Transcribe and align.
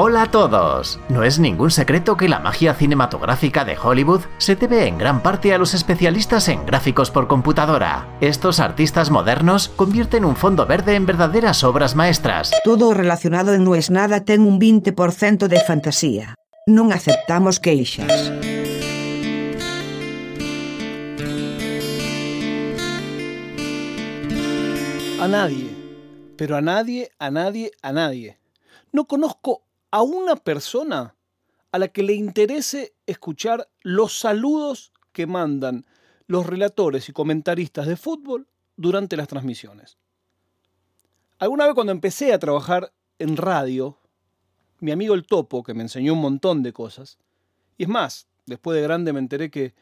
Hola 0.00 0.22
a 0.22 0.30
todos. 0.30 1.00
No 1.08 1.24
es 1.24 1.40
ningún 1.40 1.72
secreto 1.72 2.16
que 2.16 2.28
la 2.28 2.38
magia 2.38 2.72
cinematográfica 2.72 3.64
de 3.64 3.76
Hollywood 3.76 4.20
se 4.38 4.54
debe 4.54 4.86
en 4.86 4.96
gran 4.96 5.24
parte 5.24 5.52
a 5.52 5.58
los 5.58 5.74
especialistas 5.74 6.46
en 6.46 6.64
gráficos 6.64 7.10
por 7.10 7.26
computadora. 7.26 8.06
Estos 8.20 8.60
artistas 8.60 9.10
modernos 9.10 9.68
convierten 9.70 10.24
un 10.24 10.36
fondo 10.36 10.66
verde 10.66 10.94
en 10.94 11.04
verdaderas 11.04 11.64
obras 11.64 11.96
maestras. 11.96 12.52
Todo 12.62 12.94
relacionado 12.94 13.54
en 13.54 13.64
No 13.64 13.74
es 13.74 13.90
nada 13.90 14.24
ten 14.24 14.42
un 14.42 14.60
20% 14.60 15.48
de 15.48 15.60
fantasía. 15.66 16.36
Non 16.70 16.94
aceptamos 16.94 17.58
queixas. 17.58 18.30
A 25.18 25.26
nadie, 25.26 25.74
pero 26.38 26.54
a 26.54 26.62
nadie, 26.62 27.10
a 27.18 27.34
nadie, 27.34 27.74
a 27.82 27.90
nadie. 27.90 28.38
No 28.92 29.10
conozco 29.10 29.66
a 29.90 30.02
una 30.02 30.36
persona 30.36 31.14
a 31.72 31.78
la 31.78 31.88
que 31.88 32.02
le 32.02 32.14
interese 32.14 32.94
escuchar 33.06 33.68
los 33.82 34.18
saludos 34.18 34.92
que 35.12 35.26
mandan 35.26 35.86
los 36.26 36.46
relatores 36.46 37.08
y 37.08 37.12
comentaristas 37.12 37.86
de 37.86 37.96
fútbol 37.96 38.48
durante 38.76 39.16
las 39.16 39.28
transmisiones. 39.28 39.98
Alguna 41.38 41.66
vez 41.66 41.74
cuando 41.74 41.92
empecé 41.92 42.32
a 42.32 42.38
trabajar 42.38 42.92
en 43.18 43.36
radio, 43.36 43.98
mi 44.80 44.92
amigo 44.92 45.14
el 45.14 45.26
Topo, 45.26 45.62
que 45.62 45.74
me 45.74 45.82
enseñó 45.82 46.14
un 46.14 46.20
montón 46.20 46.62
de 46.62 46.72
cosas, 46.72 47.18
y 47.76 47.84
es 47.84 47.88
más, 47.88 48.28
después 48.46 48.76
de 48.76 48.82
grande 48.82 49.12
me 49.12 49.18
enteré 49.18 49.50
que 49.50 49.74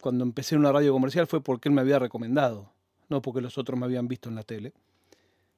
cuando 0.00 0.24
empecé 0.24 0.54
en 0.54 0.60
una 0.60 0.72
radio 0.72 0.92
comercial 0.92 1.26
fue 1.26 1.42
porque 1.42 1.68
él 1.68 1.74
me 1.74 1.80
había 1.80 1.98
recomendado, 1.98 2.72
no 3.08 3.22
porque 3.22 3.40
los 3.40 3.58
otros 3.58 3.78
me 3.78 3.86
habían 3.86 4.08
visto 4.08 4.28
en 4.28 4.34
la 4.34 4.42
tele, 4.42 4.72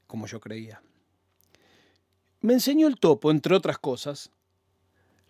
como 0.07 0.27
yo 0.27 0.41
creía. 0.41 0.83
Me 2.45 2.53
enseñó 2.53 2.89
el 2.89 2.97
Topo, 2.97 3.31
entre 3.31 3.57
otras 3.57 3.79
cosas, 3.79 4.31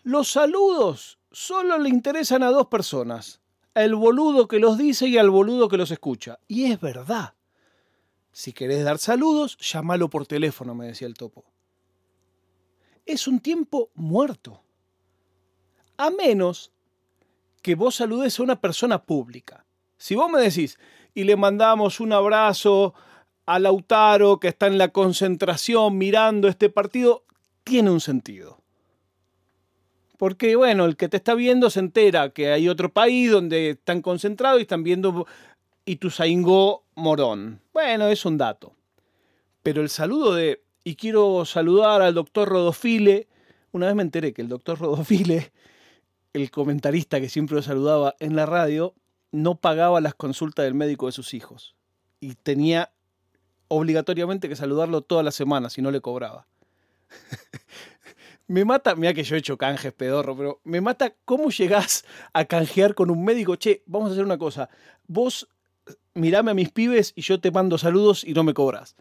los 0.03 0.29
saludos 0.29 1.17
solo 1.31 1.77
le 1.77 1.87
interesan 1.87 2.43
a 2.43 2.51
dos 2.51 2.67
personas, 2.67 3.39
al 3.73 3.95
boludo 3.95 4.49
que 4.49 4.59
los 4.59 4.77
dice 4.77 5.07
y 5.07 5.17
al 5.17 5.29
boludo 5.29 5.69
que 5.69 5.77
los 5.77 5.91
escucha. 5.91 6.39
Y 6.49 6.65
es 6.65 6.81
verdad. 6.81 7.33
Si 8.33 8.51
querés 8.51 8.83
dar 8.83 8.97
saludos, 8.97 9.57
llámalo 9.59 10.09
por 10.09 10.27
teléfono, 10.27 10.75
me 10.75 10.87
decía 10.87 11.07
el 11.07 11.13
topo. 11.13 11.45
Es 13.05 13.29
un 13.29 13.39
tiempo 13.39 13.91
muerto. 13.93 14.61
A 15.95 16.09
menos 16.09 16.73
que 17.61 17.75
vos 17.75 17.95
saludes 17.95 18.37
a 18.37 18.43
una 18.43 18.59
persona 18.59 19.01
pública. 19.01 19.65
Si 19.97 20.15
vos 20.15 20.29
me 20.29 20.41
decís 20.41 20.77
y 21.13 21.23
le 21.23 21.37
mandamos 21.37 22.01
un 22.01 22.11
abrazo 22.11 22.93
a 23.45 23.59
Lautaro 23.59 24.39
que 24.39 24.47
está 24.47 24.67
en 24.67 24.77
la 24.77 24.89
concentración 24.89 25.97
mirando 25.97 26.47
este 26.47 26.69
partido, 26.69 27.23
tiene 27.63 27.91
un 27.91 28.01
sentido. 28.01 28.61
Porque, 30.17 30.55
bueno, 30.55 30.85
el 30.85 30.95
que 30.95 31.09
te 31.09 31.17
está 31.17 31.35
viendo 31.35 31.69
se 31.69 31.79
entera 31.79 32.29
que 32.29 32.51
hay 32.51 32.69
otro 32.69 32.91
país 32.91 33.31
donde 33.31 33.71
están 33.71 34.01
concentrados 34.01 34.59
y 34.59 34.63
están 34.63 34.83
viendo 34.83 35.27
Ituzaingó 35.85 36.83
Morón. 36.95 37.61
Bueno, 37.73 38.07
es 38.07 38.25
un 38.25 38.37
dato. 38.37 38.73
Pero 39.61 39.81
el 39.81 39.89
saludo 39.89 40.33
de, 40.33 40.63
y 40.83 40.95
quiero 40.95 41.43
saludar 41.45 42.01
al 42.01 42.13
doctor 42.13 42.49
Rodofile, 42.49 43.27
una 43.71 43.87
vez 43.87 43.95
me 43.95 44.03
enteré 44.03 44.33
que 44.33 44.41
el 44.41 44.47
doctor 44.47 44.79
Rodofile, 44.79 45.51
el 46.33 46.49
comentarista 46.49 47.19
que 47.19 47.29
siempre 47.29 47.55
lo 47.55 47.61
saludaba 47.61 48.15
en 48.19 48.35
la 48.35 48.45
radio, 48.45 48.93
no 49.31 49.55
pagaba 49.55 49.99
las 50.01 50.15
consultas 50.15 50.63
del 50.63 50.75
médico 50.75 51.07
de 51.07 51.11
sus 51.11 51.33
hijos. 51.33 51.75
Y 52.21 52.35
tenía 52.35 52.93
obligatoriamente 53.67 54.49
que 54.49 54.55
saludarlo 54.55 55.01
toda 55.01 55.23
la 55.23 55.31
semana, 55.31 55.69
si 55.69 55.81
no 55.81 55.91
le 55.91 56.01
cobraba. 56.01 56.47
me 58.47 58.65
mata, 58.65 58.95
mira 58.95 59.13
que 59.13 59.23
yo 59.23 59.35
he 59.35 59.39
hecho 59.39 59.57
canjes 59.57 59.93
pedorro, 59.93 60.35
pero 60.37 60.61
me 60.63 60.81
mata 60.81 61.15
cómo 61.25 61.49
llegás 61.49 62.05
a 62.33 62.45
canjear 62.45 62.95
con 62.95 63.09
un 63.09 63.23
médico. 63.23 63.55
Che, 63.55 63.83
vamos 63.85 64.09
a 64.09 64.13
hacer 64.13 64.25
una 64.25 64.37
cosa. 64.37 64.69
Vos 65.07 65.47
mirame 66.13 66.51
a 66.51 66.53
mis 66.55 66.71
pibes 66.71 67.13
y 67.15 67.21
yo 67.21 67.39
te 67.39 67.51
mando 67.51 67.77
saludos 67.77 68.23
y 68.23 68.33
no 68.33 68.43
me 68.43 68.53
cobras. 68.53 68.95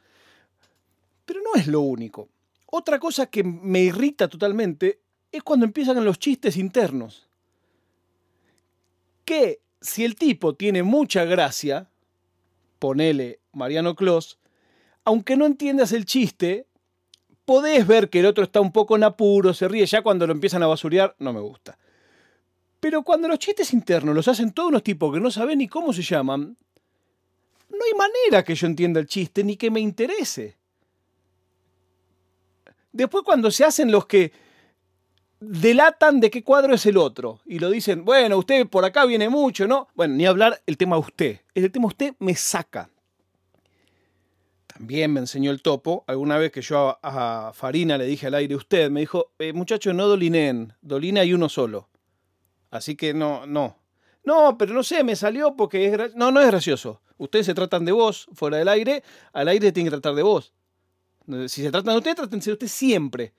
Pero 1.25 1.41
no 1.43 1.61
es 1.61 1.67
lo 1.67 1.81
único. 1.81 2.29
Otra 2.67 2.99
cosa 2.99 3.27
que 3.27 3.45
me 3.45 3.81
irrita 3.81 4.29
totalmente 4.29 5.01
es 5.31 5.43
cuando 5.43 5.67
empiezan 5.67 6.05
los 6.05 6.19
chistes 6.19 6.57
internos. 6.57 7.29
Que 9.25 9.61
si 9.81 10.05
el 10.05 10.17
tipo 10.17 10.55
tiene 10.55 10.83
mucha 10.83 11.25
gracia, 11.25 11.89
ponele 12.79 13.41
Mariano 13.53 13.95
Clos, 13.95 14.39
aunque 15.05 15.37
no 15.37 15.47
entiendas 15.47 15.93
el 15.93 16.05
chiste, 16.05 16.67
podés 17.45 17.87
ver 17.87 18.09
que 18.09 18.21
el 18.21 18.27
otro 18.27 18.45
está 18.45 18.61
un 18.61 18.73
poco 18.73 18.97
en 18.97 19.05
apuro, 19.05 19.53
se 19.53 19.69
ríe, 19.69 19.87
ya 19.87 20.03
cuando 20.03 20.27
lo 20.27 20.33
empiezan 20.33 20.63
a 20.63 20.67
basurear, 20.67 21.15
no 21.19 21.33
me 21.33 21.41
gusta. 21.41 21.79
Pero 22.81 23.03
cuando 23.03 23.29
los 23.29 23.39
chistes 23.39 23.73
internos 23.73 24.15
los 24.15 24.29
hacen 24.29 24.53
todos 24.53 24.69
unos 24.69 24.83
tipos 24.83 25.13
que 25.13 25.21
no 25.21 25.31
saben 25.31 25.59
ni 25.59 25.69
cómo 25.69 25.93
se 25.93 26.03
llaman, 26.03 26.57
no 27.71 27.79
hay 27.85 27.99
manera 27.99 28.45
que 28.45 28.55
yo 28.55 28.67
entienda 28.67 29.01
el 29.01 29.07
chiste 29.07 29.43
ni 29.43 29.57
que 29.57 29.71
me 29.71 29.81
interese. 29.81 30.57
Después 32.93 33.25
cuando 33.25 33.51
se 33.51 33.65
hacen 33.65 33.91
los 33.91 34.07
que 34.07 34.33
delatan 35.41 36.21
de 36.21 36.31
qué 36.31 36.43
cuadro 36.43 36.75
es 36.75 36.87
el 36.87 36.97
otro 36.97 37.41
y 37.45 37.59
lo 37.59 37.71
dicen, 37.71 38.05
bueno, 38.05 38.39
usted 38.39 38.67
por 38.69 38.85
acá 38.85 39.05
viene 39.05 39.29
mucho, 39.29 39.67
¿no? 39.67 39.89
Bueno, 39.95 40.15
ni 40.15 40.27
hablar 40.27 40.63
el 40.67 40.77
tema 40.77 40.97
usted. 40.97 41.41
El 41.55 41.71
tema 41.73 41.89
usted 41.89 42.15
me 42.19 42.35
saca. 42.35 42.89
También 44.75 45.13
me 45.13 45.21
enseñó 45.21 45.53
el 45.53 45.63
topo. 45.63 46.05
Alguna 46.09 46.37
vez 46.37 46.51
que 46.51 46.61
yo 46.61 46.99
a, 47.01 47.53
Farina 47.55 47.97
le 47.97 48.07
dije 48.07 48.27
al 48.27 48.35
aire 48.35 48.57
usted, 48.57 48.91
me 48.91 49.01
dijo, 49.01 49.33
eh, 49.39 49.53
muchachos, 49.53 49.95
no 49.95 50.09
dolinen, 50.09 50.73
dolina 50.83 51.21
hay 51.21 51.33
uno 51.33 51.49
solo. 51.49 51.89
Así 52.71 52.97
que 52.97 53.15
no, 53.15 53.47
no. 53.47 53.79
No, 54.25 54.59
pero 54.59 54.75
no 54.75 54.83
sé, 54.83 55.05
me 55.05 55.15
salió 55.15 55.55
porque 55.55 55.87
es 55.87 56.17
No, 56.17 56.33
no 56.33 56.41
es 56.41 56.49
gracioso. 56.49 57.01
Ustedes 57.19 57.47
se 57.47 57.55
tratan 57.55 57.85
de 57.85 57.93
vos 57.93 58.27
fuera 58.35 58.57
del 58.57 58.69
aire, 58.69 59.05
al 59.33 59.47
aire 59.47 59.71
tienen 59.71 59.87
que 59.93 59.97
tratar 59.97 60.17
de 60.17 60.23
vos. 60.23 60.53
Si 61.47 61.63
se 61.63 61.71
tratan 61.71 61.95
de 61.95 61.99
usted, 61.99 62.17
trátense 62.17 62.51
de 62.51 62.55
usted 62.55 62.67
siempre. 62.67 63.33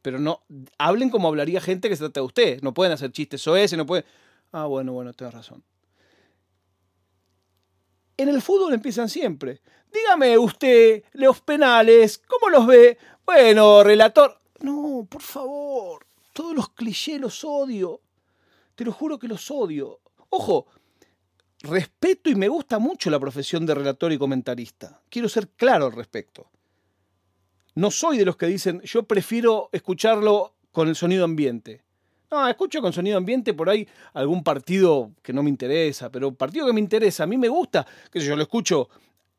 Pero 0.00 0.18
no, 0.18 0.42
hablen 0.78 1.10
como 1.10 1.28
hablaría 1.28 1.60
gente 1.60 1.90
que 1.90 1.96
se 1.96 2.04
trata 2.04 2.20
de 2.20 2.26
usted. 2.26 2.62
No 2.62 2.72
pueden 2.72 2.94
hacer 2.94 3.12
chistes 3.12 3.46
ese, 3.46 3.76
no 3.76 3.84
pueden... 3.84 4.06
Ah, 4.52 4.64
bueno, 4.64 4.94
bueno, 4.94 5.12
tienes 5.12 5.34
razón. 5.34 5.62
En 8.18 8.28
el 8.28 8.42
fútbol 8.42 8.74
empiezan 8.74 9.08
siempre. 9.08 9.60
Dígame 9.92 10.36
usted, 10.36 11.04
los 11.12 11.40
penales, 11.40 12.18
¿cómo 12.18 12.50
los 12.50 12.66
ve? 12.66 12.98
Bueno, 13.24 13.84
relator. 13.84 14.40
No, 14.60 15.06
por 15.08 15.22
favor. 15.22 16.04
Todos 16.32 16.52
los 16.52 16.70
clichés 16.70 17.20
los 17.20 17.44
odio. 17.44 18.00
Te 18.74 18.84
lo 18.84 18.92
juro 18.92 19.20
que 19.20 19.28
los 19.28 19.48
odio. 19.52 20.00
Ojo, 20.30 20.66
respeto 21.62 22.28
y 22.28 22.34
me 22.34 22.48
gusta 22.48 22.80
mucho 22.80 23.08
la 23.08 23.20
profesión 23.20 23.64
de 23.64 23.76
relator 23.76 24.12
y 24.12 24.18
comentarista. 24.18 25.00
Quiero 25.08 25.28
ser 25.28 25.50
claro 25.50 25.86
al 25.86 25.92
respecto. 25.92 26.50
No 27.76 27.92
soy 27.92 28.18
de 28.18 28.24
los 28.24 28.36
que 28.36 28.46
dicen, 28.46 28.80
yo 28.82 29.04
prefiero 29.04 29.68
escucharlo 29.70 30.56
con 30.72 30.88
el 30.88 30.96
sonido 30.96 31.24
ambiente. 31.24 31.84
No, 32.30 32.46
escucho 32.46 32.82
con 32.82 32.92
sonido 32.92 33.16
ambiente 33.16 33.54
por 33.54 33.70
ahí 33.70 33.88
algún 34.12 34.42
partido 34.42 35.12
que 35.22 35.32
no 35.32 35.42
me 35.42 35.48
interesa, 35.48 36.10
pero 36.10 36.34
partido 36.34 36.66
que 36.66 36.74
me 36.74 36.80
interesa, 36.80 37.24
a 37.24 37.26
mí 37.26 37.38
me 37.38 37.48
gusta, 37.48 37.86
que 38.10 38.20
yo 38.20 38.36
lo 38.36 38.42
escucho 38.42 38.90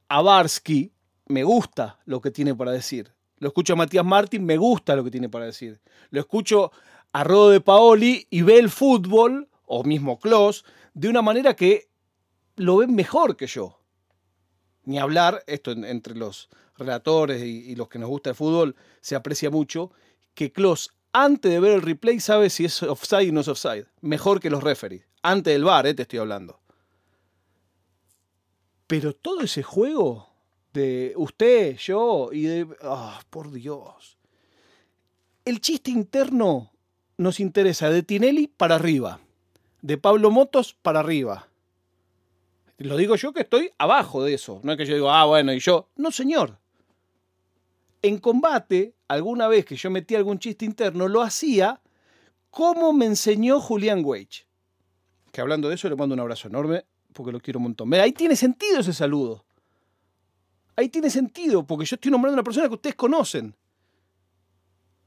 a 0.07 0.21
Barsky, 0.21 0.91
me 1.27 1.43
gusta 1.43 1.99
lo 2.05 2.19
que 2.19 2.31
tiene 2.31 2.55
para 2.55 2.71
decir. 2.71 3.13
Lo 3.37 3.49
escucho 3.49 3.73
a 3.73 3.75
Matías 3.75 4.03
Martín, 4.03 4.43
me 4.43 4.57
gusta 4.57 4.95
lo 4.95 5.03
que 5.03 5.11
tiene 5.11 5.29
para 5.29 5.45
decir. 5.45 5.79
Lo 6.09 6.19
escucho 6.19 6.71
a 7.13 7.23
Rodo 7.23 7.51
de 7.51 7.61
Paoli 7.61 8.27
y 8.29 8.41
ve 8.41 8.57
el 8.57 8.69
fútbol, 8.69 9.47
o 9.65 9.83
mismo 9.83 10.19
Klaus, 10.19 10.65
de 10.93 11.09
una 11.09 11.21
manera 11.21 11.55
que 11.55 11.89
lo 12.55 12.77
ven 12.77 12.93
mejor 12.95 13.37
que 13.37 13.47
yo. 13.47 13.79
Ni 14.83 14.97
hablar, 14.97 15.43
esto 15.45 15.71
entre 15.71 16.15
los 16.15 16.49
relatores 16.75 17.43
y, 17.43 17.75
los 17.75 17.87
que 17.87 17.99
nos 17.99 18.09
gusta 18.09 18.31
el 18.31 18.35
fútbol 18.35 18.75
se 19.01 19.15
aprecia 19.15 19.49
mucho, 19.49 19.91
que 20.33 20.51
Klaus 20.51 20.93
antes 21.13 21.51
de 21.51 21.59
ver 21.59 21.73
el 21.73 21.81
replay 21.81 22.19
sabe 22.19 22.49
si 22.49 22.65
es 22.65 22.83
offside 22.83 23.29
o 23.29 23.33
no 23.33 23.41
es 23.41 23.47
offside. 23.47 23.87
Mejor 24.01 24.39
que 24.39 24.49
los 24.49 24.63
referees. 24.63 25.03
Antes 25.21 25.53
del 25.53 25.63
bar, 25.63 25.87
eh, 25.87 25.93
te 25.93 26.03
estoy 26.03 26.19
hablando. 26.19 26.59
Pero 28.87 29.13
todo 29.13 29.41
ese 29.41 29.63
juego 29.63 30.29
de 30.73 31.13
usted, 31.17 31.77
yo 31.77 32.29
y 32.31 32.43
de... 32.43 32.67
¡Ah, 32.81 33.19
por 33.29 33.51
Dios! 33.51 34.17
El 35.45 35.61
chiste 35.61 35.91
interno 35.91 36.71
nos 37.17 37.39
interesa 37.39 37.89
de 37.89 38.03
Tinelli 38.03 38.47
para 38.47 38.75
arriba, 38.75 39.19
de 39.81 39.97
Pablo 39.97 40.31
Motos 40.31 40.73
para 40.73 40.99
arriba. 40.99 41.49
Lo 42.77 42.95
digo 42.95 43.15
yo 43.15 43.33
que 43.33 43.41
estoy 43.41 43.71
abajo 43.77 44.23
de 44.23 44.35
eso. 44.35 44.61
No 44.63 44.71
es 44.71 44.77
que 44.77 44.85
yo 44.85 44.93
digo, 44.93 45.11
ah, 45.11 45.25
bueno, 45.25 45.51
y 45.51 45.59
yo. 45.59 45.89
No, 45.97 46.11
señor. 46.11 46.58
En 48.01 48.17
combate, 48.17 48.95
alguna 49.07 49.47
vez 49.47 49.65
que 49.65 49.75
yo 49.75 49.89
metí 49.89 50.15
algún 50.15 50.39
chiste 50.39 50.65
interno, 50.65 51.07
lo 51.07 51.21
hacía 51.21 51.81
como 52.49 52.93
me 52.93 53.05
enseñó 53.05 53.59
Julián 53.59 54.01
Weich. 54.03 54.47
Que 55.31 55.41
hablando 55.41 55.69
de 55.69 55.75
eso 55.75 55.89
le 55.89 55.95
mando 55.95 56.13
un 56.13 56.19
abrazo 56.19 56.47
enorme 56.47 56.85
porque 57.13 57.31
lo 57.31 57.39
quiero 57.39 57.59
un 57.59 57.63
montón. 57.63 57.93
Ahí 57.95 58.13
tiene 58.13 58.35
sentido 58.35 58.79
ese 58.79 58.93
saludo. 58.93 59.45
Ahí 60.75 60.89
tiene 60.89 61.09
sentido 61.09 61.65
porque 61.65 61.85
yo 61.85 61.95
estoy 61.95 62.11
nombrando 62.11 62.35
a 62.35 62.37
una 62.37 62.43
persona 62.43 62.67
que 62.67 62.75
ustedes 62.75 62.95
conocen. 62.95 63.55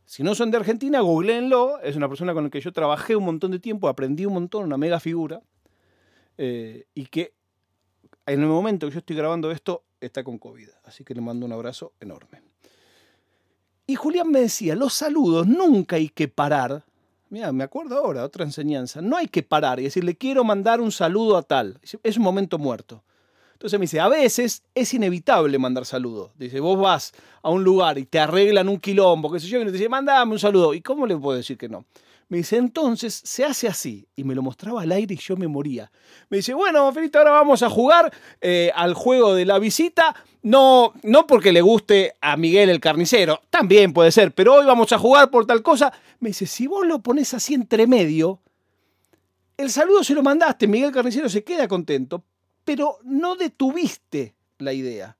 Si 0.05 0.23
no 0.23 0.35
son 0.35 0.51
de 0.51 0.59
Argentina, 0.59 1.01
googleenlo. 1.01 1.81
Es 1.81 1.97
una 1.97 2.09
persona 2.09 2.35
con 2.35 2.45
la 2.45 2.51
que 2.51 2.61
yo 2.61 2.73
trabajé 2.73 3.17
un 3.17 3.25
montón 3.25 3.51
de 3.51 3.59
tiempo, 3.59 3.89
aprendí 3.89 4.27
un 4.27 4.35
montón, 4.35 4.65
una 4.65 4.77
mega 4.77 5.01
figura. 5.01 5.41
eh, 6.39 6.87
y 6.95 7.07
que 7.07 7.35
en 8.27 8.41
el 8.41 8.47
momento 8.47 8.87
que 8.87 8.93
yo 8.93 8.99
estoy 9.01 9.17
grabando 9.17 9.51
esto 9.51 9.85
está 10.01 10.23
con 10.23 10.39
COVID. 10.39 10.69
Así 10.85 11.05
que 11.05 11.15
le 11.15 11.21
mando 11.21 11.47
un 11.47 11.53
abrazo 11.53 11.93
enorme. 12.01 12.52
Y 13.87 13.97
Julián 13.97 14.31
me 14.31 14.41
decía, 14.41 14.75
los 14.77 14.95
saludos 14.95 15.47
nunca 15.47 15.97
hay 15.97 16.09
que 16.09 16.29
parar. 16.29 16.85
Mira, 17.31 17.51
me 17.53 17.65
acuerdo 17.65 17.97
ahora, 17.97 18.25
otra 18.25 18.45
enseñanza. 18.45 19.01
No 19.01 19.17
hay 19.17 19.27
que 19.27 19.43
parar 19.43 19.81
y 19.81 19.85
decirle, 19.85 20.17
quiero 20.17 20.45
mandar 20.45 20.81
un 20.81 20.93
saludo 20.93 21.37
a 21.37 21.43
tal. 21.43 21.81
Es 22.03 22.17
un 22.17 22.23
momento 22.23 22.59
muerto. 22.59 23.03
Entonces 23.55 23.79
me 23.79 23.85
dice, 23.85 24.01
a 24.01 24.09
veces 24.09 24.65
es 24.75 24.93
inevitable 24.93 25.57
mandar 25.57 25.87
saludos. 25.87 26.33
Dice, 26.37 26.59
vos 26.59 26.79
vas 26.81 27.13
a 27.43 27.51
un 27.51 27.63
lugar 27.63 27.97
y 27.97 28.05
te 28.05 28.19
arreglan 28.19 28.69
un 28.69 28.79
quilombo, 28.79 29.31
qué 29.33 29.39
sé 29.39 29.47
yo, 29.47 29.61
y 29.61 29.65
te 29.65 29.73
dice, 29.73 29.89
mandame 29.89 30.33
un 30.33 30.39
saludo. 30.39 30.75
¿Y 30.75 30.81
cómo 30.81 31.07
le 31.07 31.17
puedo 31.17 31.37
decir 31.37 31.57
que 31.57 31.69
no? 31.69 31.85
Me 32.33 32.39
dice, 32.39 32.57
entonces 32.57 33.21
se 33.23 33.45
hace 33.45 33.69
así. 33.69 34.09
Y 34.17 34.25
me 34.25 34.35
lo 34.35 34.41
mostraba 34.41 34.81
al 34.81 34.93
aire 34.93 35.13
y 35.13 35.19
yo 35.19 35.37
me 35.37 35.47
moría. 35.49 35.93
Me 36.31 36.39
dice, 36.39 36.55
bueno, 36.55 36.91
Felito, 36.91 37.19
ahora 37.19 37.33
vamos 37.33 37.63
a 37.63 37.69
jugar 37.69 38.11
eh, 38.41 38.73
al 38.75 38.95
juego 38.95 39.35
de 39.35 39.45
la 39.45 39.59
visita. 39.59 40.17
No, 40.41 40.95
no 41.03 41.27
porque 41.27 41.53
le 41.53 41.61
guste 41.61 42.15
a 42.23 42.39
Miguel 42.39 42.71
el 42.71 42.81
carnicero, 42.81 43.43
también 43.51 43.93
puede 43.93 44.13
ser, 44.13 44.33
pero 44.33 44.55
hoy 44.55 44.65
vamos 44.65 44.91
a 44.93 44.99
jugar 44.99 45.31
por 45.31 45.45
tal 45.45 45.63
cosa. 45.63 45.93
Me 46.21 46.31
dice, 46.31 46.47
si 46.47 46.67
vos 46.67 46.87
lo 46.87 47.03
pones 47.03 47.35
así 47.35 47.53
entre 47.53 47.87
medio, 47.87 48.41
el 49.59 49.71
saludo 49.71 50.03
se 50.03 50.15
lo 50.15 50.23
mandaste, 50.23 50.67
Miguel 50.67 50.91
Carnicero 50.91 51.29
se 51.29 51.45
queda 51.45 51.69
contento, 51.69 52.25
pero 52.65 52.97
no 53.05 53.37
detuviste 53.37 54.35
la 54.57 54.73
idea. 54.73 55.19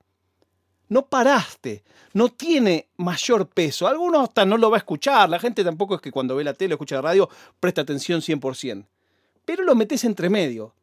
No 0.89 1.07
paraste, 1.07 1.83
no 2.13 2.29
tiene 2.29 2.89
mayor 2.97 3.49
peso. 3.49 3.87
Algunos 3.87 4.25
hasta 4.25 4.45
no 4.45 4.59
lo 4.59 4.71
va 4.71 4.77
a 4.77 4.79
escuchar, 4.79 5.29
la 5.29 5.39
gente 5.39 5.65
tampoco 5.65 5.95
es 5.95 6.01
que 6.01 6.11
cuando 6.11 6.37
ve 6.37 6.45
la 6.45 6.55
tele 6.55 6.75
o 6.75 6.77
escucha 6.77 6.97
la 6.97 7.03
radio 7.03 7.29
presta 7.59 7.81
atención 7.81 8.21
100%. 8.21 8.85
Pero 9.45 9.65
lo 9.65 9.75
metes 9.75 10.05
entre 10.05 10.29
medio. 10.29 10.75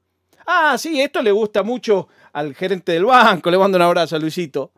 Ah, 0.45 0.77
sí, 0.77 0.99
esto 0.99 1.21
le 1.21 1.31
gusta 1.31 1.63
mucho 1.63 2.07
al 2.33 2.55
gerente 2.55 2.91
del 2.91 3.05
banco, 3.05 3.51
le 3.51 3.57
mando 3.57 3.77
un 3.77 3.83
abrazo 3.83 4.15
a 4.15 4.19
Luisito. 4.19 4.71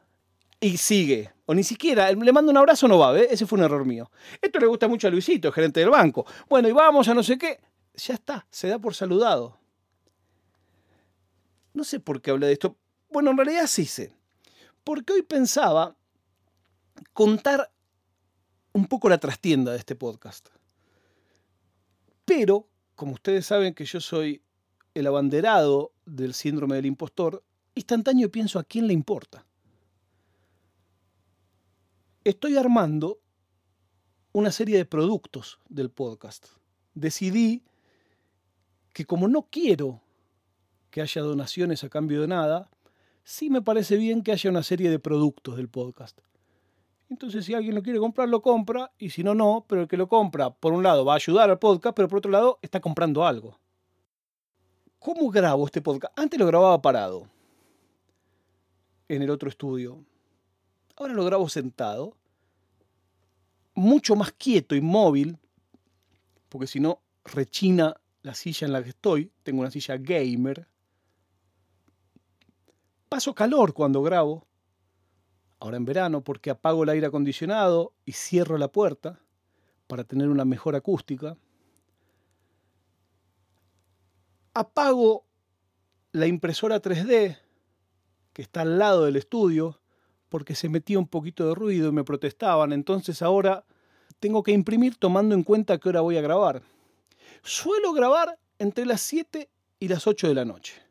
Y 0.59 0.77
sigue. 0.77 1.31
O 1.45 1.53
ni 1.55 1.63
siquiera, 1.63 2.11
le 2.11 2.31
mando 2.31 2.51
un 2.51 2.57
abrazo, 2.57 2.87
no 2.87 2.97
va, 2.99 3.17
¿eh? 3.17 3.27
ese 3.31 3.45
fue 3.47 3.57
un 3.57 3.65
error 3.65 3.83
mío. 3.85 4.11
Esto 4.41 4.59
le 4.59 4.67
gusta 4.67 4.87
mucho 4.87 5.07
a 5.07 5.09
Luisito, 5.09 5.47
el 5.47 5.53
gerente 5.53 5.79
del 5.79 5.89
banco. 5.89 6.25
Bueno, 6.47 6.69
y 6.69 6.71
vamos 6.71 7.07
a 7.07 7.13
no 7.13 7.23
sé 7.23 7.37
qué. 7.37 7.59
Ya 7.95 8.13
está, 8.13 8.45
se 8.49 8.67
da 8.67 8.77
por 8.77 8.93
saludado. 8.93 9.57
No 11.73 11.83
sé 11.83 11.99
por 11.99 12.21
qué 12.21 12.31
hablé 12.31 12.47
de 12.47 12.53
esto. 12.53 12.75
Bueno, 13.09 13.31
en 13.31 13.37
realidad 13.37 13.67
sí 13.67 13.85
sé. 13.85 14.13
Porque 14.83 15.13
hoy 15.13 15.21
pensaba 15.21 15.95
contar 17.13 17.71
un 18.73 18.87
poco 18.87 19.09
la 19.09 19.19
trastienda 19.19 19.71
de 19.71 19.77
este 19.77 19.95
podcast. 19.95 20.49
Pero, 22.25 22.67
como 22.95 23.13
ustedes 23.13 23.45
saben 23.45 23.73
que 23.73 23.85
yo 23.85 23.99
soy 23.99 24.41
el 24.93 25.07
abanderado 25.07 25.91
del 26.05 26.33
síndrome 26.33 26.75
del 26.75 26.85
impostor, 26.85 27.43
instantáneo 27.75 28.31
pienso 28.31 28.59
a 28.59 28.63
quién 28.63 28.87
le 28.87 28.93
importa. 28.93 29.45
Estoy 32.23 32.57
armando 32.57 33.19
una 34.33 34.51
serie 34.51 34.77
de 34.77 34.85
productos 34.85 35.59
del 35.67 35.89
podcast. 35.89 36.47
Decidí 36.93 37.63
que 38.93 39.05
como 39.05 39.27
no 39.27 39.47
quiero 39.49 40.01
que 40.89 41.01
haya 41.01 41.21
donaciones 41.21 41.83
a 41.83 41.89
cambio 41.89 42.21
de 42.21 42.27
nada, 42.27 42.69
sí 43.23 43.49
me 43.49 43.61
parece 43.61 43.97
bien 43.97 44.23
que 44.23 44.31
haya 44.31 44.49
una 44.49 44.63
serie 44.63 44.89
de 44.89 44.99
productos 44.99 45.57
del 45.57 45.69
podcast. 45.69 46.19
Entonces, 47.09 47.45
si 47.45 47.53
alguien 47.53 47.75
lo 47.75 47.83
quiere 47.83 47.99
comprar, 47.99 48.29
lo 48.29 48.41
compra, 48.41 48.91
y 48.97 49.09
si 49.09 49.23
no, 49.23 49.35
no, 49.35 49.65
pero 49.67 49.81
el 49.81 49.87
que 49.87 49.97
lo 49.97 50.07
compra, 50.07 50.49
por 50.49 50.71
un 50.71 50.83
lado, 50.83 51.03
va 51.03 51.13
a 51.13 51.15
ayudar 51.17 51.49
al 51.49 51.59
podcast, 51.59 51.95
pero 51.95 52.07
por 52.07 52.19
otro 52.19 52.31
lado, 52.31 52.59
está 52.61 52.79
comprando 52.79 53.25
algo. 53.25 53.59
¿Cómo 54.99 55.29
grabo 55.29 55.65
este 55.65 55.81
podcast? 55.81 56.17
Antes 56.17 56.39
lo 56.39 56.45
grababa 56.45 56.81
parado, 56.81 57.27
en 59.09 59.21
el 59.21 59.29
otro 59.29 59.49
estudio. 59.49 60.05
Ahora 60.95 61.13
lo 61.13 61.25
grabo 61.25 61.49
sentado, 61.49 62.15
mucho 63.73 64.15
más 64.15 64.31
quieto, 64.31 64.75
inmóvil, 64.75 65.37
porque 66.47 66.67
si 66.67 66.79
no, 66.79 67.01
rechina 67.25 67.95
la 68.21 68.35
silla 68.35 68.67
en 68.67 68.73
la 68.73 68.83
que 68.83 68.89
estoy. 68.89 69.31
Tengo 69.43 69.61
una 69.61 69.71
silla 69.71 69.97
gamer. 69.97 70.67
Paso 73.11 73.35
calor 73.35 73.73
cuando 73.73 74.01
grabo. 74.01 74.47
Ahora 75.59 75.75
en 75.75 75.83
verano 75.83 76.23
porque 76.23 76.49
apago 76.49 76.83
el 76.83 76.89
aire 76.91 77.07
acondicionado 77.07 77.91
y 78.05 78.13
cierro 78.13 78.57
la 78.57 78.69
puerta 78.69 79.19
para 79.87 80.05
tener 80.05 80.29
una 80.29 80.45
mejor 80.45 80.77
acústica. 80.77 81.35
Apago 84.53 85.25
la 86.13 86.25
impresora 86.25 86.81
3D 86.81 87.37
que 88.31 88.41
está 88.41 88.61
al 88.61 88.79
lado 88.79 89.03
del 89.03 89.17
estudio 89.17 89.81
porque 90.29 90.55
se 90.55 90.69
metía 90.69 90.97
un 90.97 91.09
poquito 91.09 91.45
de 91.49 91.53
ruido 91.53 91.89
y 91.89 91.91
me 91.91 92.05
protestaban. 92.05 92.71
Entonces 92.71 93.21
ahora 93.21 93.65
tengo 94.21 94.41
que 94.41 94.53
imprimir 94.53 94.95
tomando 94.95 95.35
en 95.35 95.43
cuenta 95.43 95.79
qué 95.79 95.89
hora 95.89 95.99
voy 95.99 96.15
a 96.15 96.21
grabar. 96.21 96.61
Suelo 97.43 97.91
grabar 97.91 98.39
entre 98.57 98.85
las 98.85 99.01
7 99.01 99.49
y 99.81 99.89
las 99.89 100.07
8 100.07 100.29
de 100.29 100.33
la 100.33 100.45
noche. 100.45 100.90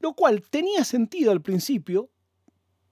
Lo 0.00 0.14
cual 0.14 0.42
tenía 0.48 0.84
sentido 0.84 1.32
al 1.32 1.42
principio 1.42 2.10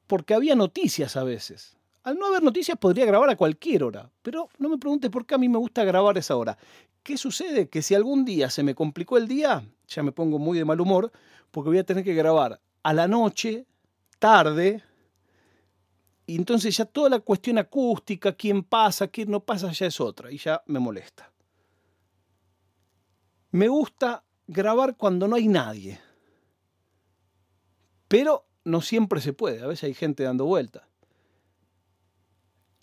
porque 0.06 0.34
había 0.34 0.54
noticias 0.54 1.16
a 1.16 1.24
veces. 1.24 1.76
Al 2.02 2.16
no 2.18 2.26
haber 2.26 2.42
noticias 2.42 2.78
podría 2.78 3.04
grabar 3.04 3.30
a 3.30 3.36
cualquier 3.36 3.82
hora, 3.82 4.10
pero 4.22 4.48
no 4.58 4.68
me 4.68 4.78
pregunte 4.78 5.10
por 5.10 5.26
qué 5.26 5.34
a 5.34 5.38
mí 5.38 5.48
me 5.48 5.58
gusta 5.58 5.84
grabar 5.84 6.16
esa 6.18 6.36
hora. 6.36 6.56
¿Qué 7.02 7.16
sucede? 7.16 7.68
Que 7.68 7.82
si 7.82 7.94
algún 7.94 8.24
día 8.24 8.50
se 8.50 8.62
me 8.62 8.74
complicó 8.74 9.16
el 9.16 9.26
día, 9.26 9.64
ya 9.88 10.02
me 10.02 10.12
pongo 10.12 10.38
muy 10.38 10.58
de 10.58 10.64
mal 10.64 10.80
humor, 10.80 11.10
porque 11.50 11.70
voy 11.70 11.78
a 11.78 11.84
tener 11.84 12.04
que 12.04 12.14
grabar 12.14 12.60
a 12.82 12.92
la 12.92 13.08
noche, 13.08 13.66
tarde, 14.18 14.82
y 16.26 16.36
entonces 16.36 16.76
ya 16.76 16.84
toda 16.84 17.08
la 17.08 17.20
cuestión 17.20 17.58
acústica, 17.58 18.32
quién 18.32 18.64
pasa, 18.64 19.06
quién 19.08 19.30
no 19.30 19.40
pasa, 19.40 19.70
ya 19.72 19.86
es 19.86 20.00
otra, 20.00 20.30
y 20.30 20.38
ya 20.38 20.62
me 20.66 20.80
molesta. 20.80 21.32
Me 23.52 23.68
gusta 23.68 24.24
grabar 24.46 24.96
cuando 24.96 25.28
no 25.28 25.36
hay 25.36 25.48
nadie. 25.48 26.00
Pero 28.08 28.46
no 28.64 28.80
siempre 28.80 29.20
se 29.20 29.32
puede, 29.32 29.62
a 29.62 29.66
veces 29.66 29.84
hay 29.84 29.94
gente 29.94 30.22
dando 30.22 30.44
vuelta. 30.44 30.88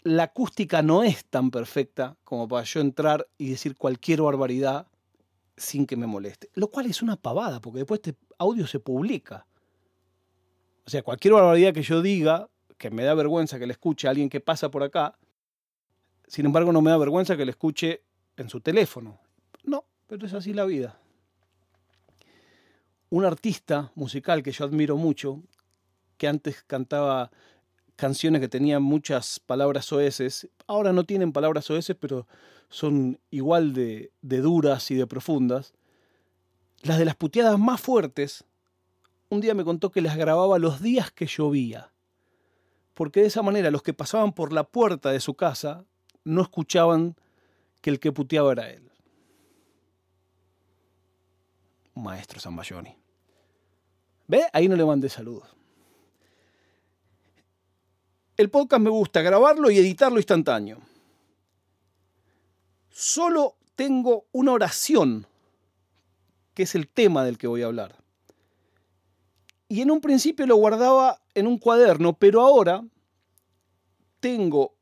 La 0.03 0.23
acústica 0.23 0.81
no 0.81 1.03
es 1.03 1.25
tan 1.25 1.49
perfecta 1.49 2.17
como 2.23 2.47
para 2.47 2.63
yo 2.63 2.81
entrar 2.81 3.27
y 3.37 3.51
decir 3.51 3.77
cualquier 3.77 4.21
barbaridad 4.21 4.87
sin 5.55 5.85
que 5.85 5.95
me 5.95 6.07
moleste. 6.07 6.49
Lo 6.55 6.67
cual 6.69 6.87
es 6.87 7.01
una 7.01 7.15
pavada, 7.15 7.61
porque 7.61 7.79
después 7.79 8.01
este 8.03 8.17
audio 8.37 8.67
se 8.67 8.79
publica. 8.79 9.45
O 10.85 10.89
sea, 10.89 11.03
cualquier 11.03 11.35
barbaridad 11.35 11.73
que 11.73 11.83
yo 11.83 12.01
diga, 12.01 12.49
que 12.77 12.91
me 12.91 13.03
da 13.03 13.13
vergüenza 13.13 13.59
que 13.59 13.67
le 13.67 13.73
escuche 13.73 14.07
a 14.07 14.09
alguien 14.09 14.29
que 14.29 14.41
pasa 14.41 14.69
por 14.69 14.83
acá, 14.83 15.17
sin 16.27 16.45
embargo 16.45 16.73
no 16.73 16.81
me 16.81 16.91
da 16.91 16.97
vergüenza 16.97 17.37
que 17.37 17.45
le 17.45 17.51
escuche 17.51 18.03
en 18.35 18.49
su 18.49 18.59
teléfono. 18.59 19.21
No, 19.63 19.85
pero 20.07 20.25
es 20.25 20.33
así 20.33 20.53
la 20.53 20.65
vida. 20.65 20.99
Un 23.13 23.25
artista 23.25 23.91
musical 23.93 24.41
que 24.41 24.51
yo 24.51 24.65
admiro 24.65 24.97
mucho, 24.97 25.43
que 26.17 26.27
antes 26.27 26.63
cantaba 26.63 27.29
canciones 27.95 28.41
que 28.41 28.47
tenían 28.47 28.81
muchas 28.81 29.39
palabras 29.39 29.93
oeces, 29.93 30.49
ahora 30.65 30.93
no 30.93 31.03
tienen 31.03 31.31
palabras 31.31 31.69
oeces, 31.69 31.95
pero 31.95 32.25
son 32.69 33.19
igual 33.29 33.75
de, 33.75 34.11
duras 34.23 34.89
y 34.89 34.95
de 34.95 35.05
profundas. 35.05 35.75
Las 36.81 36.97
de 36.97 37.05
las 37.05 37.15
puteadas 37.15 37.59
más 37.59 37.79
fuertes, 37.79 38.45
un 39.29 39.41
día 39.41 39.53
me 39.53 39.63
contó 39.63 39.91
que 39.91 40.01
las 40.01 40.17
grababa 40.17 40.57
los 40.57 40.81
días 40.81 41.11
que 41.11 41.27
llovía, 41.27 41.93
porque 42.95 43.21
de 43.21 43.27
esa 43.27 43.43
manera 43.43 43.69
los 43.69 43.83
que 43.83 43.93
pasaban 43.93 44.33
por 44.33 44.51
la 44.51 44.63
puerta 44.63 45.11
de 45.11 45.19
su 45.19 45.35
casa 45.35 45.85
no 46.23 46.41
escuchaban 46.41 47.15
que 47.79 47.91
el 47.91 47.99
que 47.99 48.11
puteaba 48.11 48.53
era 48.53 48.71
él. 48.71 48.89
Maestro 51.93 52.39
Zambayoni. 52.39 53.02
Ahí 54.51 54.67
no 54.67 54.75
le 54.75 54.85
mandé 54.85 55.09
saludos. 55.09 55.47
El 58.35 58.49
podcast 58.49 58.81
me 58.81 58.89
gusta 58.89 59.21
grabarlo 59.21 59.69
y 59.69 59.77
editarlo 59.77 60.17
instantáneo. 60.17 60.79
Solo 62.89 63.55
tengo 63.75 64.25
una 64.31 64.53
oración, 64.53 65.27
que 66.53 66.63
es 66.63 66.75
el 66.75 66.87
tema 66.87 67.23
del 67.23 67.37
que 67.37 67.47
voy 67.47 67.61
a 67.61 67.67
hablar. 67.67 67.95
Y 69.67 69.81
en 69.81 69.91
un 69.91 70.01
principio 70.01 70.45
lo 70.45 70.55
guardaba 70.55 71.21
en 71.33 71.47
un 71.47 71.57
cuaderno, 71.57 72.13
pero 72.13 72.41
ahora 72.41 72.83
tengo 74.19 74.75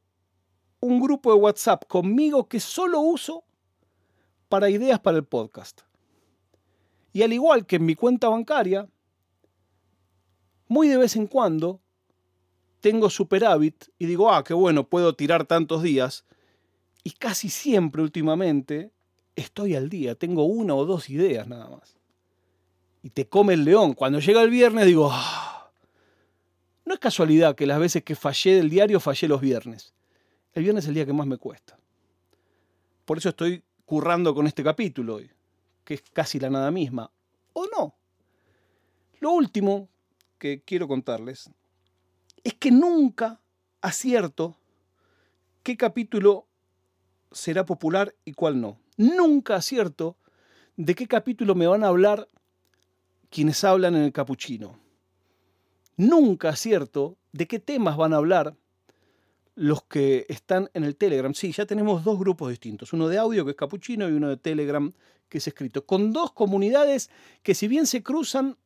un 0.82 1.00
grupo 1.00 1.34
de 1.34 1.40
WhatsApp 1.40 1.86
conmigo 1.88 2.48
que 2.48 2.60
solo 2.60 3.00
uso 3.00 3.44
para 4.50 4.70
ideas 4.70 5.00
para 5.00 5.18
el 5.18 5.24
podcast. 5.24 5.82
Y 7.14 7.22
al 7.24 7.34
igual 7.34 7.66
que 7.66 7.78
en 7.78 7.86
mi 7.86 7.96
cuenta 7.96 8.30
bancaria, 8.30 8.88
muy 10.72 10.88
de 10.88 10.96
vez 10.96 11.18
en 11.18 11.28
cuando 11.28 11.82
tengo 12.80 13.10
superávit 13.10 13.90
y 14.00 14.06
digo, 14.06 14.32
ah, 14.32 14.42
qué 14.42 14.54
bueno, 14.54 14.88
puedo 14.88 15.14
tirar 15.14 15.46
tantos 15.46 15.84
días 15.84 16.24
Y 17.04 17.12
casi 17.12 17.50
siempre 17.50 18.02
últimamente 18.02 18.94
estoy 19.36 19.76
al 19.76 19.90
día, 19.90 20.16
tengo 20.16 20.46
una 20.46 20.74
o 20.74 20.86
dos 20.86 21.10
ideas 21.10 21.46
nada 21.46 21.68
más. 21.68 21.98
Y 23.04 23.10
te 23.10 23.28
come 23.28 23.54
el 23.54 23.66
león. 23.66 23.92
Cuando 23.92 24.20
llega 24.20 24.42
el 24.42 24.50
viernes 24.50 24.86
digo, 24.86 25.10
ah". 25.12 25.70
no 26.86 26.94
es 26.94 27.02
casualidad 27.02 27.54
que 27.54 27.66
las 27.66 27.80
veces 27.80 28.04
que 28.04 28.16
fallé 28.16 28.56
del 28.56 28.70
diario 28.70 29.02
fallé 29.02 29.28
los 29.28 29.42
viernes. 29.42 29.94
El 30.54 30.64
viernes 30.64 30.86
es 30.86 30.88
el 30.88 30.94
día 30.94 31.06
que 31.06 31.12
más 31.12 31.28
me 31.28 31.38
cuesta. 31.38 31.78
Por 33.04 33.18
eso 33.18 33.28
estoy 33.28 33.62
currando 33.84 34.34
con 34.34 34.48
este 34.48 34.64
capítulo 34.64 35.16
hoy, 35.16 35.30
que 35.84 35.96
es 35.96 36.02
casi 36.14 36.40
la 36.40 36.50
nada 36.50 36.72
misma. 36.72 37.12
¿O 37.52 37.66
no? 37.66 37.94
Lo 39.20 39.32
último 39.32 39.90
que 40.42 40.64
quiero 40.64 40.88
contarles 40.88 41.52
es 42.44 42.56
que 42.56 42.72
nunca 42.72 43.40
acierto 43.80 44.58
qué 45.62 45.78
capítulo 45.78 46.48
será 47.32 47.64
popular 47.64 48.16
y 48.26 48.34
cuál 48.34 48.60
no. 48.60 48.80
Nunca 48.98 49.56
acierto 49.56 50.18
de 50.78 50.96
qué 50.96 51.08
capítulo 51.08 51.54
me 51.54 51.68
van 51.68 51.84
a 51.84 51.90
hablar 51.90 52.28
quienes 53.30 53.64
hablan 53.64 53.96
en 53.96 54.02
el 54.02 54.12
capuchino. 54.12 54.80
Nunca 55.96 56.50
acierto 56.50 57.20
de 57.32 57.46
qué 57.46 57.60
temas 57.60 57.96
van 57.96 58.14
a 58.14 58.18
hablar 58.18 58.58
los 59.54 59.84
que 59.84 60.26
están 60.28 60.72
en 60.74 60.86
el 60.86 60.96
Telegram. 60.96 61.36
Sí, 61.36 61.52
ya 61.52 61.68
tenemos 61.68 62.04
dos 62.04 62.18
grupos 62.18 62.50
distintos, 62.50 62.94
uno 62.94 63.08
de 63.10 63.20
audio 63.20 63.46
que 63.46 63.52
es 63.52 63.58
capuchino 63.58 64.10
y 64.10 64.14
uno 64.14 64.30
de 64.30 64.38
Telegram 64.38 64.92
que 65.30 65.38
es 65.38 65.48
escrito, 65.48 65.86
con 65.86 66.12
dos 66.12 66.32
comunidades 66.32 67.12
que 67.44 67.54
si 67.54 67.68
bien 67.68 67.86
se 67.86 68.02
cruzan, 68.02 68.58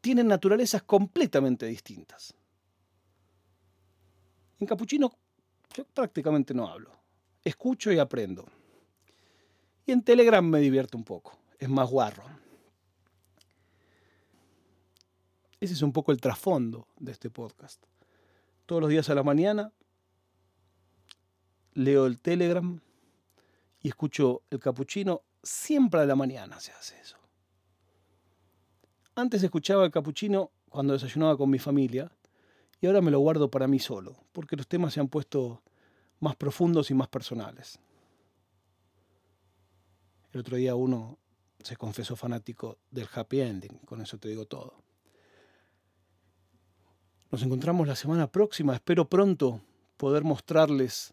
tienen 0.00 0.28
naturalezas 0.28 0.82
completamente 0.82 1.66
distintas. 1.66 2.34
En 4.58 4.66
capuchino 4.66 5.12
yo 5.74 5.84
prácticamente 5.84 6.54
no 6.54 6.66
hablo, 6.66 6.90
escucho 7.44 7.92
y 7.92 7.98
aprendo. 7.98 8.46
Y 9.86 9.92
en 9.92 10.02
Telegram 10.02 10.44
me 10.44 10.60
divierto 10.60 10.98
un 10.98 11.04
poco, 11.04 11.38
es 11.58 11.68
más 11.68 11.88
guarro. 11.88 12.24
Ese 15.60 15.74
es 15.74 15.82
un 15.82 15.92
poco 15.92 16.12
el 16.12 16.20
trasfondo 16.20 16.86
de 16.98 17.12
este 17.12 17.30
podcast. 17.30 17.82
Todos 18.66 18.80
los 18.80 18.90
días 18.90 19.08
a 19.10 19.14
la 19.14 19.22
mañana 19.22 19.72
leo 21.74 22.06
el 22.06 22.20
Telegram 22.20 22.80
y 23.80 23.88
escucho 23.88 24.42
el 24.50 24.60
capuchino. 24.60 25.22
Siempre 25.42 26.00
a 26.00 26.06
la 26.06 26.16
mañana 26.16 26.60
se 26.60 26.72
hace 26.72 27.00
eso. 27.00 27.17
Antes 29.18 29.42
escuchaba 29.42 29.84
el 29.84 29.90
capuchino 29.90 30.52
cuando 30.68 30.92
desayunaba 30.92 31.36
con 31.36 31.50
mi 31.50 31.58
familia 31.58 32.08
y 32.80 32.86
ahora 32.86 33.00
me 33.00 33.10
lo 33.10 33.18
guardo 33.18 33.50
para 33.50 33.66
mí 33.66 33.80
solo, 33.80 34.16
porque 34.30 34.54
los 34.54 34.68
temas 34.68 34.94
se 34.94 35.00
han 35.00 35.08
puesto 35.08 35.60
más 36.20 36.36
profundos 36.36 36.92
y 36.92 36.94
más 36.94 37.08
personales. 37.08 37.80
El 40.32 40.38
otro 40.38 40.56
día 40.56 40.76
uno 40.76 41.18
se 41.64 41.76
confesó 41.76 42.14
fanático 42.14 42.78
del 42.92 43.08
happy 43.12 43.40
ending, 43.40 43.78
con 43.78 44.00
eso 44.00 44.18
te 44.18 44.28
digo 44.28 44.44
todo. 44.44 44.84
Nos 47.32 47.42
encontramos 47.42 47.88
la 47.88 47.96
semana 47.96 48.30
próxima, 48.30 48.76
espero 48.76 49.08
pronto 49.08 49.60
poder 49.96 50.22
mostrarles 50.22 51.12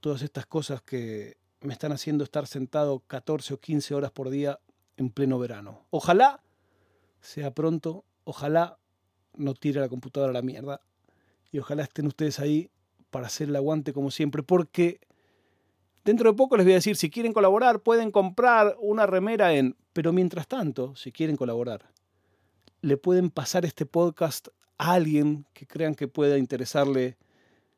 todas 0.00 0.22
estas 0.22 0.46
cosas 0.46 0.82
que 0.82 1.36
me 1.60 1.72
están 1.72 1.92
haciendo 1.92 2.24
estar 2.24 2.48
sentado 2.48 2.98
14 3.06 3.54
o 3.54 3.60
15 3.60 3.94
horas 3.94 4.10
por 4.10 4.28
día 4.28 4.58
en 4.96 5.10
pleno 5.10 5.38
verano. 5.38 5.86
Ojalá 5.90 6.42
sea 7.26 7.50
pronto, 7.50 8.04
ojalá 8.24 8.78
no 9.34 9.54
tire 9.54 9.80
la 9.80 9.88
computadora 9.88 10.30
a 10.30 10.32
la 10.32 10.42
mierda 10.42 10.80
y 11.50 11.58
ojalá 11.58 11.82
estén 11.82 12.06
ustedes 12.06 12.38
ahí 12.38 12.70
para 13.10 13.26
hacer 13.26 13.48
el 13.48 13.56
aguante 13.56 13.92
como 13.92 14.12
siempre, 14.12 14.44
porque 14.44 15.00
dentro 16.04 16.30
de 16.30 16.36
poco 16.36 16.56
les 16.56 16.64
voy 16.64 16.74
a 16.74 16.76
decir, 16.76 16.96
si 16.96 17.10
quieren 17.10 17.32
colaborar, 17.32 17.80
pueden 17.80 18.12
comprar 18.12 18.76
una 18.78 19.06
remera 19.06 19.54
en... 19.54 19.76
Pero 19.92 20.12
mientras 20.12 20.46
tanto, 20.46 20.94
si 20.94 21.10
quieren 21.10 21.36
colaborar, 21.36 21.90
le 22.80 22.96
pueden 22.96 23.30
pasar 23.30 23.64
este 23.64 23.86
podcast 23.86 24.48
a 24.78 24.92
alguien 24.92 25.46
que 25.52 25.66
crean 25.66 25.96
que 25.96 26.06
pueda 26.06 26.38
interesarle 26.38 27.16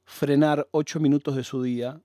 frenar 0.05 0.69
ocho 0.73 1.01
minutos 1.01 1.37
de 1.37 1.45
su 1.45 1.63
día 1.63 2.03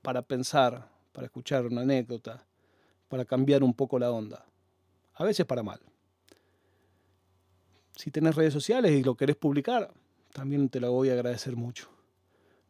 para 0.00 0.22
pensar, 0.22 0.88
para 1.12 1.26
escuchar 1.26 1.66
una 1.66 1.82
anécdota, 1.82 2.46
para 3.08 3.26
cambiar 3.26 3.62
un 3.62 3.74
poco 3.74 3.98
la 3.98 4.10
onda. 4.10 4.46
A 5.14 5.24
veces 5.24 5.44
para 5.44 5.62
mal. 5.62 5.80
Si 8.02 8.10
tenés 8.10 8.34
redes 8.34 8.52
sociales 8.52 8.90
y 8.90 9.04
lo 9.04 9.14
querés 9.14 9.36
publicar, 9.36 9.94
también 10.32 10.68
te 10.68 10.80
lo 10.80 10.90
voy 10.90 11.10
a 11.10 11.12
agradecer 11.12 11.54
mucho. 11.54 11.88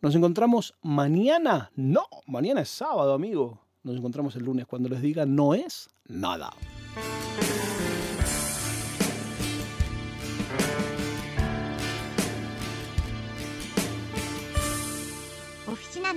¿Nos 0.03 0.15
encontramos 0.15 0.75
mañana? 0.83 1.73
No, 1.75 2.05
mañana 2.27 2.61
es 2.61 2.69
sábado, 2.69 3.15
amigo. 3.15 3.59
Nos 3.83 3.97
encontramos 3.97 4.37
el 4.37 4.45
lunes 4.45 4.67
cuando 4.67 4.91
les 4.91 5.01
diga 5.01 5.25
no 5.25 5.55
es 5.55 5.89
nada. 6.07 6.51
Oficina 15.67 16.13